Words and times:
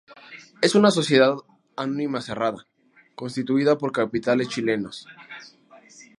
Es 0.63 0.73
una 0.73 0.89
sociedad 0.89 1.35
anónima 1.75 2.21
cerrada, 2.23 2.65
constituida 3.13 3.77
por 3.77 3.91
capitales 3.91 4.47
chilenos. 4.49 5.05